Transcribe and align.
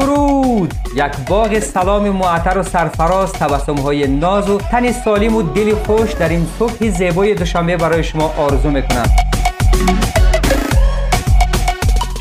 درود 0.00 0.74
یک 0.94 1.16
باغ 1.28 1.58
سلام 1.58 2.08
معطر 2.08 2.58
و 2.58 2.62
سرفراز 2.62 3.32
تبسم 3.32 3.76
های 3.76 4.06
ناز 4.06 4.50
و 4.50 4.58
تن 4.58 4.92
سالم 4.92 5.36
و 5.36 5.42
دل 5.42 5.74
خوش 5.74 6.12
در 6.12 6.28
این 6.28 6.46
صبح 6.58 6.88
زیبای 6.88 7.34
دوشنبه 7.34 7.76
برای 7.76 8.04
شما 8.04 8.34
آرزو 8.38 8.70
می‌کنم. 8.70 9.06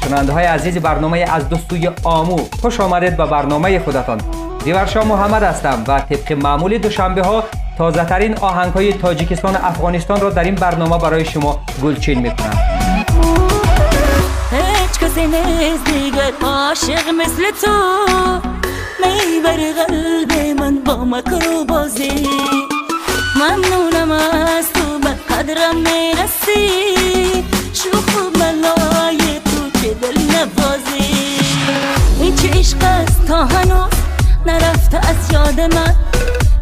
شنونده 0.03 0.33
های 0.33 0.45
عزیز 0.45 0.77
برنامه 0.77 1.25
از 1.31 1.49
دوستوی 1.49 1.89
آمو. 2.03 2.39
خوش 2.61 2.79
آمدید 2.79 3.17
به 3.17 3.25
برنامه 3.25 3.79
خودتان. 3.79 4.21
دیورشا 4.63 5.03
محمد 5.03 5.43
هستم 5.43 5.83
و 5.87 5.99
طبق 5.99 6.31
معمول 6.31 6.77
دوشنبه 6.77 7.21
ها 7.21 7.43
تازه 7.77 8.05
ترین 8.05 8.37
آهنگ 8.37 8.73
های 8.73 8.93
تاجیکستان 8.93 9.55
افغانستان 9.55 10.21
را 10.21 10.29
در 10.29 10.43
این 10.43 10.55
برنامه 10.55 10.97
برای 10.97 11.25
شما 11.25 11.59
گلچین 11.83 12.19
می‌کنم. 12.19 13.54
نیست 15.17 15.85
دیگر 15.85 16.31
عاشق 16.41 17.09
مثل 17.09 17.43
تو. 17.61 17.71
میبر 18.99 19.57
قلب 19.87 20.59
من 20.59 20.75
با 20.75 21.05
مکر 21.05 21.49
و 21.49 21.65
بازی 21.65 22.29
ممنونم 23.35 24.11
از 24.11 24.73
تو 24.73 24.99
به 24.99 25.09
قدرم 25.09 25.75
می‌رسی. 25.75 26.69
شوخ 27.73 28.07
و 28.07 28.39
بلای 28.39 29.17
تو 29.45 29.79
که 29.81 29.93
دل 29.93 30.21
نبازی 30.21 31.39
این 32.19 32.35
چه 32.35 32.49
عشق 32.59 32.77
است 32.83 33.25
تا 33.27 33.45
هنوز 33.45 33.93
نرفته 34.45 34.97
از 34.97 35.31
یاد 35.31 35.61
من. 35.61 35.95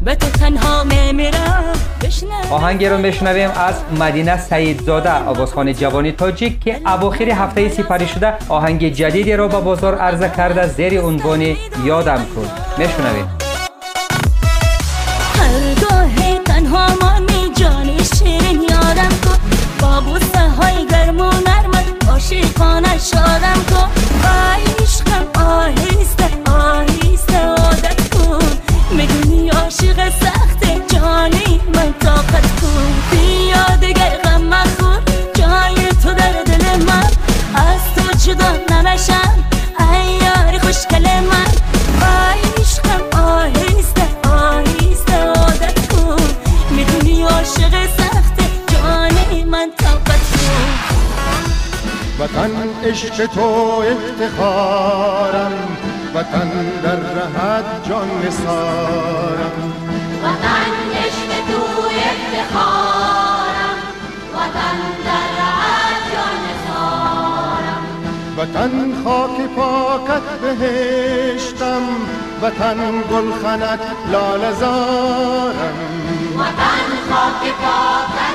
به 0.01 0.15
تو 0.15 0.29
تنها 0.29 0.83
میمیرم. 0.83 1.73
آهنگی 2.51 2.89
رو 2.89 2.97
میشنویم 2.97 3.49
از 3.49 3.75
مدینه 3.99 4.37
سعید 4.37 4.81
زاده 4.81 5.13
آوازخان 5.13 5.73
جوانی 5.73 6.11
تاجیک 6.11 6.63
که 6.63 6.81
اواخر 6.85 7.29
هفته 7.29 7.69
سپری 7.69 8.07
شده 8.07 8.33
آهنگ 8.49 8.93
جدیدی 8.93 9.35
را 9.35 9.47
به 9.47 9.59
بازار 9.59 9.95
عرضه 9.95 10.29
کرده. 10.37 10.67
زیر 10.67 11.01
عنوان 11.01 11.41
یادم 11.83 12.25
کن. 12.35 12.49
میشنویم 12.77 13.27
تنها 16.45 16.87
با 23.71 23.89
آهسته 25.39 26.29
آهسته 26.51 27.45
عادت 27.45 28.09
کن. 28.13 28.45
می‌دونی 28.91 29.49
عاشق 29.49 30.09
عشق 53.13 53.25
تو 53.25 53.83
افتخارم. 53.91 55.53
وطن 56.15 56.49
در 56.83 56.95
رهت 56.95 57.89
جان 57.89 58.07
نسارم 58.27 59.73
وطن 60.23 60.73
عشق 60.97 61.29
تو 61.47 61.61
افتخارم. 62.09 63.77
وطن 64.33 64.77
در 65.05 65.27
رهت 65.39 66.03
جان 66.13 66.37
نسارم 66.47 67.83
وطن 68.37 68.73
خاک 69.03 69.37
پاکت 69.55 70.27
بهشتم. 70.41 71.83
وطن 72.41 72.77
گلخنت 73.11 73.79
لال 74.11 74.53
زارم 74.59 75.77
وطن 76.39 76.87
خاک 77.09 77.43
پاکت 77.63 78.32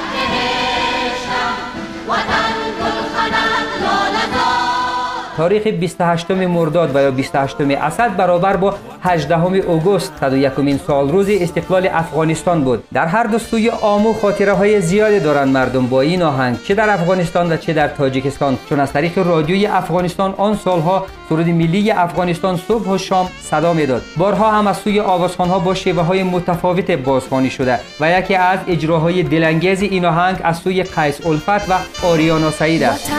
تاریخ 5.39 5.67
28 5.67 6.31
مرداد 6.31 6.97
و 6.97 7.03
یا 7.03 7.11
28 7.11 7.61
اسد 7.61 8.17
برابر 8.17 8.57
با 8.57 8.75
18 9.03 9.45
اوگوست 9.45 10.13
101 10.21 10.53
سال 10.87 11.09
روز 11.09 11.27
استقلال 11.31 11.89
افغانستان 11.93 12.65
بود. 12.65 12.85
در 12.93 13.07
هر 13.07 13.25
دو 13.25 13.39
سوی 13.39 13.71
آمو 13.71 14.13
خاطره 14.13 14.53
های 14.53 14.81
زیادی 14.81 15.21
دارند 15.21 15.49
مردم 15.49 15.87
با 15.87 16.01
این 16.01 16.23
آهنگ. 16.23 16.63
چه 16.63 16.75
در 16.75 16.91
افغانستان 16.91 17.53
و 17.53 17.57
چه 17.57 17.73
در 17.73 17.89
تاجیکستان. 17.89 18.59
چون 18.69 18.81
از 18.81 18.93
طریق 18.93 19.19
رادیوی 19.19 19.67
افغانستان 19.67 20.35
آن 20.37 20.57
سالها 20.57 21.07
سرود 21.29 21.49
ملی 21.49 21.91
افغانستان 21.91 22.57
صبح 22.57 22.89
و 22.89 22.99
شام 22.99 23.29
صدا 23.41 23.73
می‌داد. 23.73 24.03
بارها 24.17 24.51
هم 24.51 24.67
از 24.67 24.77
سوی 24.77 25.01
آوازخوانها 25.01 25.59
با 25.59 25.75
شیوه 25.75 26.03
های 26.03 26.23
متفاوت 26.23 26.91
بازخوانی 26.91 27.51
شده 27.51 27.81
و 28.01 28.19
یکی 28.19 28.35
از 28.35 28.59
اجراهای 28.69 29.23
دلانگیز 29.23 29.83
این 29.83 30.05
آهنگ 30.05 30.37
از 30.43 30.59
سوی 30.59 30.83
قیس 30.83 31.27
الفت 31.27 31.71
و 31.71 31.75
آریانا 32.07 32.51
سعید 32.51 32.83
است. 32.83 33.13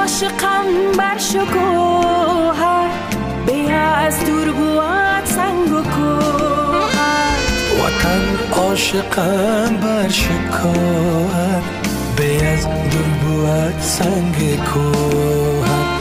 عاشقم 0.00 0.66
بر 0.98 1.18
شکوهر 1.18 2.88
به 3.46 3.72
از 3.72 4.24
دور 4.24 4.50
بود 4.52 5.24
سنگ 5.24 5.72
و 5.72 5.82
کوهر 5.82 7.36
وطن 7.80 8.22
عاشقم 8.52 9.76
بر 9.76 10.08
شکوهر 10.08 11.62
به 12.16 12.46
از 12.46 12.66
دور 12.66 13.08
بود 13.24 13.80
سنگ 13.80 14.64
کوهر 14.64 16.00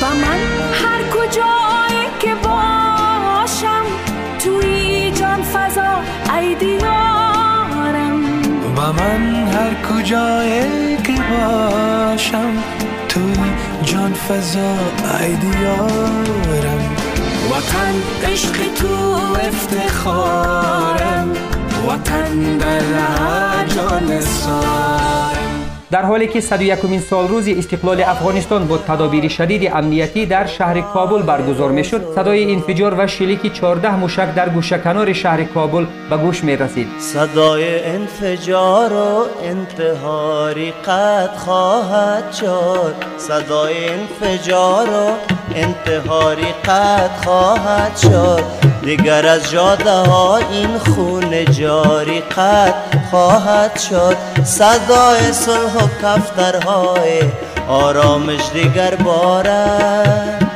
با 0.00 0.08
من 0.08 0.40
هر 0.72 1.02
کجایی 1.14 2.06
که 2.18 2.34
باشم 2.34 3.84
توی 4.38 5.10
جان 5.10 5.42
فضا 5.42 6.00
ای 6.38 6.54
دیارم 6.54 8.24
و 8.76 8.92
من 8.92 9.48
هر 9.48 9.74
کجایی 9.88 10.96
که 10.96 11.12
باشم 11.12 12.69
توی 13.10 13.34
جان 13.84 14.14
فضا 14.14 14.74
ای 15.20 15.36
دیارم 15.36 16.96
وطن 17.50 17.94
عشق 18.32 18.74
تو 18.74 19.16
افتخارم. 19.48 21.28
وطن 21.88 22.58
در 22.58 22.80
جان 23.66 24.20
سارم. 24.20 25.69
در 25.90 26.02
حالی 26.02 26.28
که 26.28 26.40
101 26.40 27.00
سال 27.00 27.28
روز 27.28 27.48
استقلال 27.48 28.02
افغانستان 28.02 28.68
با 28.68 28.78
تدابیر 28.78 29.28
شدید 29.28 29.70
امنیتی 29.74 30.26
در 30.26 30.46
شهر 30.46 30.80
کابل 30.80 31.22
برگزار 31.22 31.70
می 31.70 31.84
شد 31.84 32.14
صدای 32.14 32.52
انفجار 32.52 32.94
و 32.98 33.06
شلیک 33.06 33.52
14 33.52 33.96
موشک 33.96 34.34
در 34.34 34.48
گوشه 34.48 34.78
کنار 34.78 35.12
شهر 35.12 35.44
کابل 35.44 35.86
به 36.10 36.16
گوش 36.16 36.44
می 36.44 36.56
رسید 36.56 36.88
صدای 36.98 37.84
انفجار 37.84 38.92
و 38.92 39.26
انتحاری 39.44 40.72
قد 40.86 41.30
خواهد 41.36 42.32
شد 42.32 42.94
صدای 43.18 43.74
انفجار 43.88 44.88
و 44.88 45.32
انتحاری 45.54 46.46
قد 46.64 47.10
خواهد 47.24 47.96
شد 47.96 48.69
دیگر 48.82 49.26
از 49.26 49.50
جاده 49.50 49.90
ها 49.90 50.36
این 50.36 50.78
خون 50.78 51.44
جاری 51.44 52.20
قد 52.20 52.74
خواهد 53.10 53.78
شد. 53.78 54.16
صدای 54.44 55.32
صلح 55.32 55.74
و 55.74 55.88
کفترهای 56.02 57.22
آرامش 57.68 58.40
دیگر 58.52 58.94
بارد. 58.94 60.50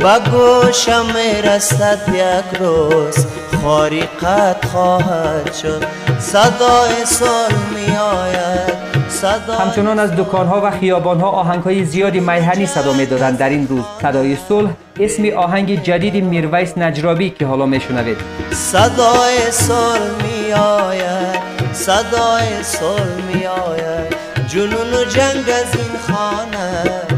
با 0.00 0.18
گوشم 0.18 1.06
می‌رسد 1.14 1.98
یک 2.14 2.60
روز 2.60 3.26
خاری 3.62 4.02
قد 4.02 4.64
خواهد 4.72 5.54
شد. 5.54 6.07
صدای 6.18 7.06
صلح 7.06 7.70
می 7.74 7.96
آید 7.96 8.78
صدای 9.08 9.56
همچنان 9.58 9.98
از 9.98 10.10
دکانها 10.16 10.60
و 10.64 10.70
خیابانها 10.70 11.28
آهنگهای 11.28 11.84
زیادی 11.84 12.20
میهنی 12.20 12.66
صدا 12.66 12.92
می‌دادند 12.92 13.38
در 13.38 13.48
این 13.48 13.68
روز. 13.68 13.84
صدای 14.02 14.36
صلح 14.48 14.70
اسم 15.00 15.22
آهنگ 15.36 15.82
جدید 15.82 16.24
میرویس 16.24 16.78
نجرابی 16.78 17.30
که 17.30 17.46
حالا 17.46 17.66
میشنوید. 17.66 18.16
صدای 18.50 19.50
صلح 19.50 20.10
می 20.22 20.52
آید 20.52 21.38
صدای 21.72 22.62
صلح 22.62 23.14
می 23.34 23.46
آید 23.46 24.16
جنون 24.48 24.94
و 24.94 25.04
جنگ 25.04 25.44
از 25.48 25.74
این 25.80 25.98
خانه. 26.06 27.17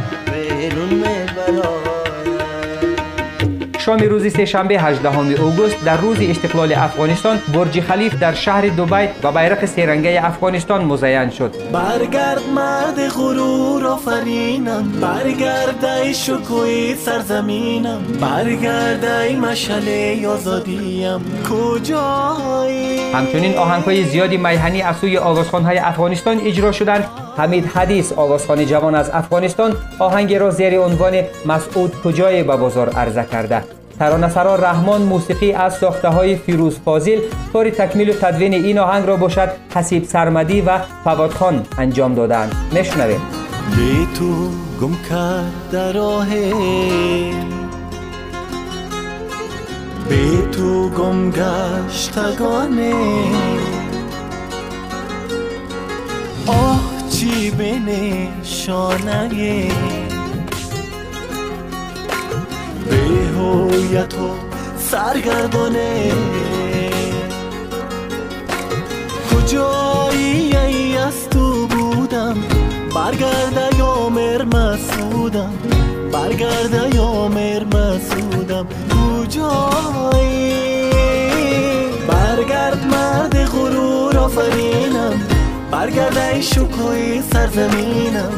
شام 3.80 3.98
روز 3.98 4.32
سهشنبه 4.32 4.80
18 4.80 5.42
اوگوست 5.42 5.84
در 5.84 5.96
روز 5.96 6.16
استقلال 6.20 6.72
افغانستان 6.72 7.38
برج 7.54 7.80
خلیف 7.80 8.14
در 8.14 8.34
شهر 8.34 8.60
دبی 8.60 9.08
و 9.22 9.32
بیرق 9.32 9.64
سرنگه 9.64 10.20
افغانستان 10.24 10.84
مزین 10.84 11.30
شد. 11.30 11.54
برگرد 11.72 12.42
مرد 12.54 13.08
غرور 13.08 13.86
آفرینم 13.86 14.92
برگرد 15.00 15.84
ای 15.84 16.14
شکوی 16.14 16.94
سرزمینم 16.94 18.02
برگرد 18.20 19.04
ای 19.04 19.36
مشعله 19.36 20.28
آزادیم. 20.28 21.20
کجایی؟ 21.50 23.12
همچنین 23.12 23.56
آهنگهای 23.58 24.04
زیادی 24.04 24.36
میهنی 24.36 24.82
از 24.82 24.96
سوی 24.96 25.18
آوازخوانهای 25.18 25.78
افغانستان 25.78 26.40
اجرا 26.44 26.72
شدند. 26.72 27.04
حمید 27.36 27.66
حدیث 27.66 28.12
آوازخوان 28.12 28.66
جوان 28.66 28.94
از 28.94 29.10
افغانستان 29.10 29.76
آهنگ 29.98 30.34
را 30.34 30.50
زیر 30.50 30.80
عنوان 30.80 31.22
مسعود 31.46 31.96
کجای 32.04 32.42
به 32.42 32.56
بازار 32.56 32.88
عرضه 32.88 33.24
کرده. 33.32 33.79
ترانه‌سرا 34.00 34.56
رحمان 34.56 35.02
موسیقی 35.02 35.52
از 35.52 35.74
ساخته 35.74 36.08
های 36.08 36.36
فیروز 36.36 36.78
فاضل 36.84 37.18
کار 37.52 37.70
تکمیل 37.70 38.10
و 38.10 38.12
تدوین 38.12 38.54
این 38.54 38.78
آهنگ 38.78 39.06
را 39.06 39.16
باشد 39.16 39.48
حسیب 39.74 40.04
سرمدی 40.04 40.60
و 40.60 40.78
فواد 41.04 41.30
خان 41.30 41.66
انجام 41.78 42.14
دادند. 42.14 42.52
به 43.76 44.06
تو 44.18 44.48
گم 44.80 44.96
کرد 45.10 45.76
راه 45.96 46.28
به 50.08 50.50
تو 50.52 50.88
گم 50.88 51.30
گشتگانه 51.30 52.94
آه 56.46 56.80
چی 57.10 57.50
به 57.50 57.72
نشانه 57.78 59.68
به 62.90 62.96
هویت 63.38 64.14
و 64.14 64.30
سرگردانه. 64.78 66.12
کجایی 69.30 70.56
ای 70.56 70.96
از 70.96 71.28
تو 71.28 71.66
بودم؟ 71.66 72.36
برگرده 72.94 73.78
یا 73.78 74.08
مر 74.08 74.44
مسودم 74.44 75.52
برگرده 76.12 76.96
یا 76.96 77.28
مر 77.28 77.64
مسودم 77.64 78.66
کجایی؟ 78.66 80.90
برگرد 82.08 82.86
مرد 82.86 83.44
غرور 83.44 84.18
آفرینم. 84.18 85.29
برگرده 85.70 86.26
ای 86.34 86.42
شکوی 86.42 87.22
سرزمینم 87.22 88.32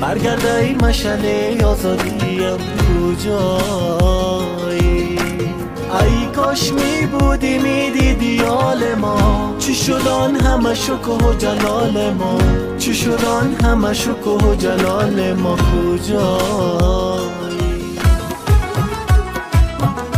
برگرده 0.00 0.54
ای 0.54 0.74
مشله 0.74 1.64
آزادیم. 1.64 2.58
کجایی؟ 2.88 4.28
ای 6.00 6.26
کاش 6.36 6.72
می 6.72 7.06
بودی 7.06 7.58
می 7.58 7.90
دیدی 7.90 8.38
حال 8.38 8.94
ما. 8.94 9.54
چی 9.58 9.74
شدان 9.74 10.36
همه 10.36 10.74
شکوه 10.74 11.30
و 11.30 11.34
جلال 11.34 12.10
ما؟ 12.10 12.38
چی 12.78 12.94
شدان 12.94 13.56
همه 13.64 13.94
شکوه 13.94 14.44
و 14.44 14.54
جلال 14.54 15.32
ما؟ 15.32 15.56
کجایی؟ 15.56 17.47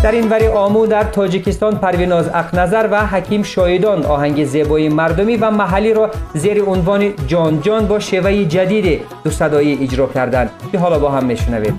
در 0.02 0.12
این 0.12 0.28
وری 0.28 0.46
آمو 0.46 0.86
در 0.86 1.04
تاجیکستان 1.04 1.78
پرویناز 1.78 2.28
اقنظر 2.28 2.88
و 2.92 3.06
حکیم 3.06 3.42
شایدان 3.42 4.04
آهنگ 4.04 4.44
زیبای 4.44 4.88
مردمی 4.88 5.36
و 5.36 5.50
محلی 5.50 5.94
را 5.94 6.10
زیر 6.34 6.62
عنوان 6.64 7.12
جان 7.26 7.60
جان 7.60 7.86
با 7.86 7.98
شیوه 7.98 8.44
جدید 8.44 9.02
دو 9.24 9.30
صدایی 9.30 9.78
اجرا 9.82 10.06
کردند 10.06 10.50
که 10.72 10.78
حالا 10.78 10.98
با 10.98 11.10
هم 11.10 11.24
میشنوید 11.24 11.74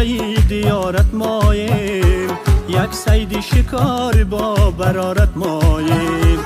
رمیده 0.00 0.40
دیارت 0.48 1.14
ماییم 1.14 2.30
یک 2.68 2.92
سید 2.92 3.40
شکار 3.40 4.24
با 4.24 4.54
برارت 4.70 5.28
ماییم 5.36 6.38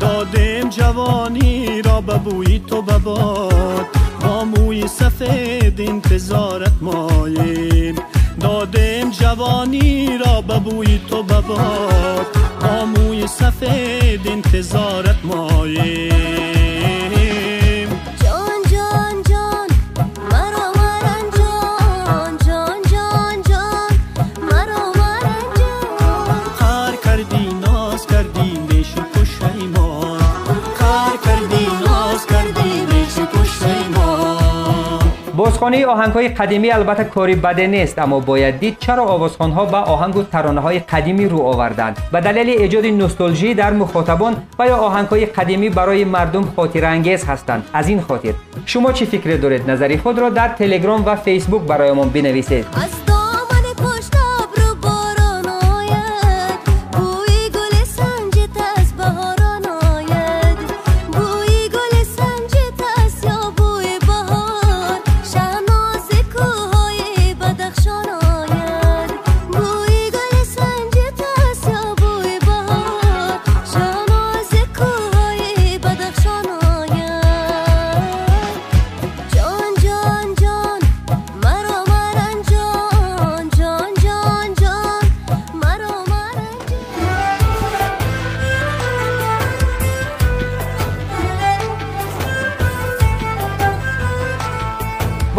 دادیم 0.00 0.68
جوانی 0.68 1.82
را 1.82 2.00
به 2.00 2.18
بوی 2.18 2.58
تو 2.58 2.82
بباد 2.82 3.86
با 4.20 4.44
موی 4.44 4.88
سفید 4.88 5.80
انتظارت 5.80 6.72
ماییم 6.80 7.94
دادیم 8.40 9.10
جوانی 9.10 10.18
را 10.18 10.40
به 10.40 10.58
بوی 10.58 11.00
تو 11.10 11.22
بباد 11.22 12.26
با 12.60 12.84
موی 12.84 13.26
سفید 13.26 14.28
انتظارت 14.28 15.24
ماییم 15.24 17.17
بازخوانی 35.48 35.84
آهنگ 35.84 36.12
های 36.12 36.28
قدیمی 36.28 36.70
البته 36.70 37.04
کاری 37.04 37.34
بده 37.34 37.66
نیست 37.66 37.98
اما 37.98 38.20
باید 38.20 38.60
دید 38.60 38.76
چرا 38.80 39.04
آوازخوان 39.04 39.50
ها 39.50 39.64
به 39.64 39.76
آهنگ 39.76 40.16
و 40.16 40.22
ترانه 40.22 40.60
های 40.60 40.78
قدیمی 40.78 41.28
رو 41.28 41.40
آوردند 41.42 41.98
به 42.12 42.20
دلیل 42.20 42.48
ایجاد 42.48 42.86
نوستالژی 42.86 43.54
در 43.54 43.72
مخاطبان 43.72 44.36
و 44.58 44.66
یا 44.66 44.76
آهنگ 44.76 45.06
های 45.08 45.26
قدیمی 45.26 45.68
برای 45.68 46.04
مردم 46.04 46.52
خاطر 46.56 46.84
انگیز 46.84 47.24
هستند. 47.24 47.64
از 47.72 47.88
این 47.88 48.00
خاطر 48.00 48.32
شما 48.66 48.92
چی 48.92 49.06
فکر 49.06 49.36
دارید؟ 49.36 49.70
نظری 49.70 49.98
خود 49.98 50.18
را 50.18 50.30
در 50.30 50.48
تلگرام 50.48 51.04
و 51.06 51.16
فیسبوک 51.16 51.62
برایمان 51.62 52.08
بنویسید. 52.08 53.07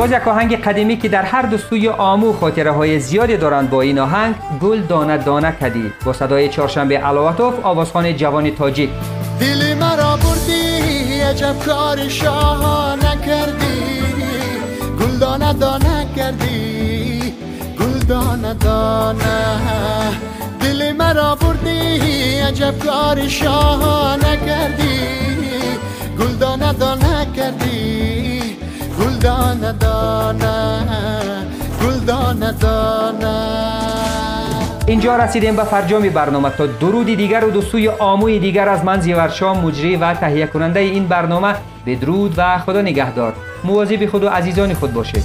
باز 0.10 0.22
یک 0.22 0.28
آهنگ 0.28 0.62
قدیمی 0.62 0.98
که 0.98 1.10
در 1.10 1.22
هر 1.22 1.42
دو 1.42 1.58
سوی 1.58 1.89
آمو 1.89 2.34
خاطره 2.34 2.72
های 2.72 3.00
زیادی 3.00 3.38
دارند 3.38 3.70
با 3.70 3.82
این 3.82 4.00
آهنگ 4.00 4.36
گل 4.62 4.82
دانه 4.82 5.18
دانه 5.18 5.51
کدی. 5.51 5.94
با 6.06 6.13
صدای 6.13 6.50
چهارشنبه 6.50 6.98
علواتوف 6.98 7.54
آوازخوان 7.63 8.18
جوانی 8.18 8.51
تاجیک. 8.51 8.89
دل 9.39 9.74
مرا 9.74 10.18
بردی 10.18 11.22
عجب 11.22 11.60
کار 11.66 12.08
شاهانه 12.08 13.18
کردی 13.25 14.01
گل 15.00 15.18
دانه 15.20 15.54
دانه 15.54 16.08
کردی 16.16 17.34
گل 17.80 18.00
دانه 18.08 18.54
دانه. 18.54 19.25
دل 20.62 20.92
مرا 20.92 21.36
بردی 21.36 22.39
عجب 22.39 22.80
کار 22.80 23.28
دانه 29.39 29.72
دانه 29.72 30.79
گل 31.81 32.00
دانه 32.00 32.51
دانه 32.51 33.36
اینجا 34.88 35.15
رسیدیم 35.15 35.55
به 35.55 35.63
فرجام 35.63 36.10
برنامه. 36.10 36.50
تا 36.50 36.65
درودی 36.65 37.15
دیگر 37.15 37.46
و 37.46 37.51
دوستوی 37.51 37.89
آموی 37.89 38.39
دیگر 38.39 38.69
از 38.69 38.86
من 38.86 39.01
زیورشا 39.01 39.53
مجری 39.53 39.96
و 39.96 40.13
تهیه 40.13 40.48
کننده 40.48 40.79
این 40.79 41.08
برنامه 41.08 41.55
بدرود 41.86 42.34
و 42.38 42.58
خدا 42.58 42.81
نگهدار. 42.81 43.34
مواظب 43.63 44.05
خود 44.05 44.24
و 44.24 44.29
عزیزان 44.29 44.74
خود 44.74 44.93
باشید. 44.93 45.24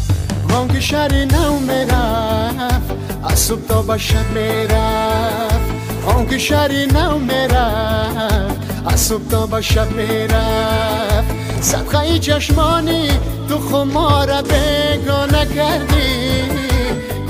من 0.51 0.69
که 0.69 0.81
شهری 0.81 1.27
نو 1.27 1.59
می‌رفت 1.59 2.91
از 3.25 3.39
صبح 3.39 3.67
تا 3.69 3.83
به 3.83 3.99
شب 3.99 4.31
می‌رفت. 4.35 5.75
آن 6.07 6.27
که 6.27 6.39
شهری 6.39 6.87
نو 6.87 7.19
می‌رفت 7.19 8.61
از 8.87 9.01
صبح 9.01 9.29
تا 9.31 9.47
به 9.47 9.61
شب 9.61 9.91
می‌رفت. 9.91 11.44
صدقه 11.65 12.19
چشمانی 12.19 13.09
تو 13.49 13.59
خمار 13.59 14.27
بگانه 14.27 15.47
کردی 15.57 16.43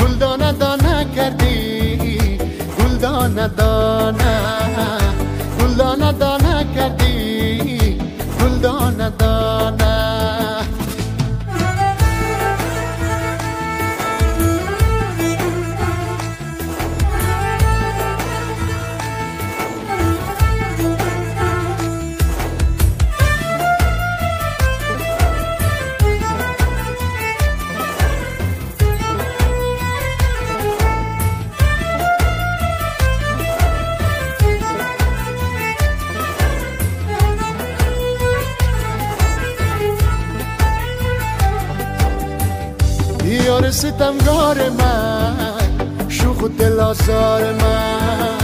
گل 0.00 0.14
دانه 0.18 1.06
کردی. 1.16 2.38
گل 2.78 2.96
دانه. 3.00 3.48
دانه 3.48 4.98
گل 5.60 5.74
دانه 5.74 6.12
دانه. 6.12 6.43
ستمگار 43.94 44.70
من 44.70 46.08
شوخ 46.08 46.42
و 46.42 46.48
دل 46.48 46.80
آزار 46.80 47.52
من. 47.52 48.38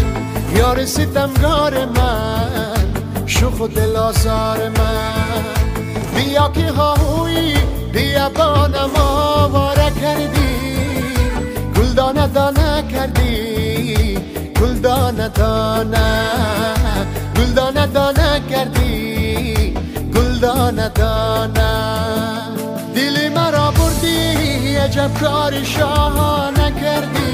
یار 0.57 0.85
ستمگار 0.85 1.85
من 1.85 3.27
شوخ 3.27 3.61
و 3.61 3.69
دل 3.69 3.97
آزار 3.97 4.69
من. 4.69 5.45
بیا 6.15 6.49
که 6.49 6.71
هاهوی 6.71 7.55
بیا 7.93 8.29
بانم 8.29 8.91
آواره 8.97 9.93
کردی. 10.01 10.77
گلدانه 11.77 12.27
دانه 12.27 12.85
کردی 12.93 14.19
گلدانه 14.61 15.29
دانه. 15.29 16.23
گلدانه 17.37 17.87
دانه 17.87 18.43
کردی 18.51 19.75
گلدانه 20.15 20.89
دانه. 20.89 21.71
مرا 21.91 22.30
عجب 25.01 25.21
کار 25.21 25.65
شاهانه 25.65 26.73
کردی 26.81 27.33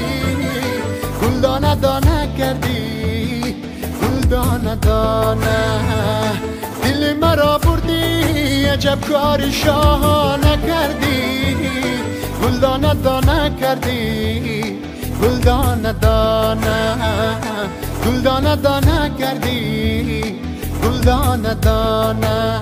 گلدانه 1.21 1.75
دانه 1.75 2.29
کردی. 2.37 3.55
گلدانه 4.01 4.75
دانه. 4.75 5.57
دل 6.83 7.13
مرا 7.21 7.57
بردی. 7.57 8.65
عجب 8.65 9.01
کار 9.01 9.51
شاهانه 9.51 10.57
کردی 10.67 11.55
گلدانه 12.43 12.93
دانه 12.93 13.55
کردی. 13.61 14.79
گلدانه 15.21 15.93
دانه. 15.93 16.97
گلدانه 18.05 18.55
دانه 18.55 19.11
کردی. 19.19 20.39
گلدانه 20.83 21.53
دانه. 21.53 22.61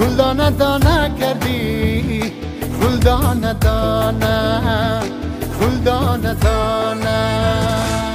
گلدانه 0.00 0.50
دانه 0.50 1.10
کردی. 1.20 2.46
گلدانه 2.82 3.52
دانه 3.54 4.36
گلدانه 5.60 6.34
دانه 6.34 8.05